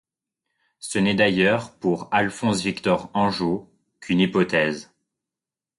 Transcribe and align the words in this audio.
Ce 0.79 0.97
n'est 0.97 1.13
d'ailleurs 1.13 1.75
pour 1.77 2.07
Alphonse-Victor 2.11 3.11
Angot 3.13 3.69
qu'une 3.99 4.19
hypothèse. 4.21 4.89